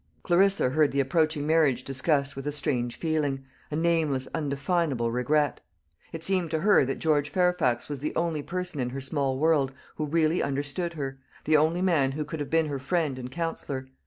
[0.23, 5.61] Clarissa heard the approaching marriage discussed with a strange feeling, a nameless undefinable regret.
[6.11, 9.71] It seemed to her that George Fairfax was the only person in her small world
[9.97, 13.89] who really understood her, the only man who could have been her friend and counsellor.